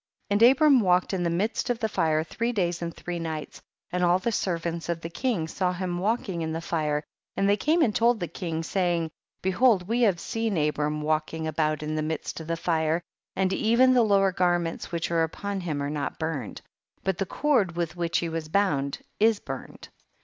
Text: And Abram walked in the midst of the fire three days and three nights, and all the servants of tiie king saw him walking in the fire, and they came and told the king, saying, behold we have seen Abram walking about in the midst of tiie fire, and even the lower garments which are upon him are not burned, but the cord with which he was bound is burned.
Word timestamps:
And 0.31 0.41
Abram 0.41 0.79
walked 0.79 1.13
in 1.13 1.21
the 1.21 1.29
midst 1.29 1.69
of 1.69 1.77
the 1.77 1.87
fire 1.87 2.23
three 2.23 2.51
days 2.51 2.81
and 2.81 2.91
three 2.91 3.19
nights, 3.19 3.61
and 3.91 4.03
all 4.03 4.17
the 4.17 4.31
servants 4.31 4.89
of 4.89 4.99
tiie 4.99 5.13
king 5.13 5.47
saw 5.47 5.73
him 5.73 5.99
walking 5.99 6.41
in 6.41 6.53
the 6.53 6.59
fire, 6.59 7.03
and 7.37 7.47
they 7.47 7.55
came 7.55 7.83
and 7.83 7.95
told 7.95 8.19
the 8.19 8.27
king, 8.27 8.63
saying, 8.63 9.11
behold 9.43 9.87
we 9.87 10.01
have 10.01 10.19
seen 10.19 10.57
Abram 10.57 11.03
walking 11.03 11.45
about 11.45 11.83
in 11.83 11.93
the 11.93 12.01
midst 12.01 12.39
of 12.39 12.47
tiie 12.47 12.57
fire, 12.57 13.03
and 13.35 13.53
even 13.53 13.93
the 13.93 14.01
lower 14.01 14.31
garments 14.31 14.91
which 14.91 15.11
are 15.11 15.21
upon 15.21 15.59
him 15.61 15.83
are 15.83 15.89
not 15.91 16.17
burned, 16.17 16.63
but 17.03 17.19
the 17.19 17.27
cord 17.27 17.75
with 17.75 17.95
which 17.95 18.17
he 18.17 18.27
was 18.27 18.49
bound 18.49 19.03
is 19.19 19.39
burned. 19.39 19.89